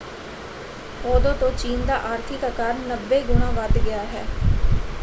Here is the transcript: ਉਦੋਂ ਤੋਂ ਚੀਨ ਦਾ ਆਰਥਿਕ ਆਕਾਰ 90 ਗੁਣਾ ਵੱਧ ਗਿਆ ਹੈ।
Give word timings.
ਉਦੋਂ 1.05 1.33
ਤੋਂ 1.35 1.51
ਚੀਨ 1.53 1.85
ਦਾ 1.85 1.97
ਆਰਥਿਕ 2.05 2.43
ਆਕਾਰ 2.45 2.73
90 2.87 3.21
ਗੁਣਾ 3.23 3.51
ਵੱਧ 3.53 3.77
ਗਿਆ 3.77 4.03
ਹੈ। 4.07 4.25